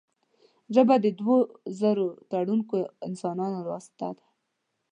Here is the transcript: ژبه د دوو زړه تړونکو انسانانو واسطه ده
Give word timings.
ژبه 0.75 0.95
د 1.03 1.05
دوو 1.19 1.37
زړه 1.79 2.05
تړونکو 2.31 2.75
انسانانو 3.07 3.59
واسطه 3.71 4.07
ده 4.17 4.25